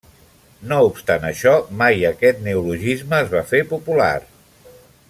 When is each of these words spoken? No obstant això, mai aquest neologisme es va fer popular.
No 0.71 0.79
obstant 0.87 1.27
això, 1.29 1.53
mai 1.83 2.01
aquest 2.11 2.43
neologisme 2.49 3.21
es 3.23 3.31
va 3.37 3.45
fer 3.55 3.63
popular. 3.77 4.15